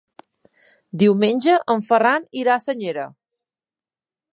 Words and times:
Diumenge 1.03 1.59
en 1.75 1.85
Ferran 1.91 2.27
irà 2.45 2.57
a 2.59 2.67
Senyera. 2.67 3.09